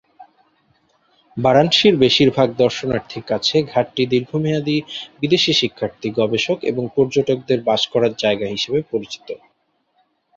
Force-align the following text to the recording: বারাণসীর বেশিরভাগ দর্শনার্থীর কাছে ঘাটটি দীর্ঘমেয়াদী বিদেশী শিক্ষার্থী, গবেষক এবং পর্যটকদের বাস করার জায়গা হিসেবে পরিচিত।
বারাণসীর 1.37 1.95
বেশিরভাগ 1.97 2.47
দর্শনার্থীর 2.57 3.23
কাছে 3.23 3.55
ঘাটটি 3.71 4.03
দীর্ঘমেয়াদী 4.05 4.77
বিদেশী 5.19 5.53
শিক্ষার্থী, 5.53 6.07
গবেষক 6.19 6.57
এবং 6.63 6.83
পর্যটকদের 6.95 7.59
বাস 7.67 7.81
করার 7.93 8.13
জায়গা 8.23 8.47
হিসেবে 8.47 8.79
পরিচিত। 8.91 9.27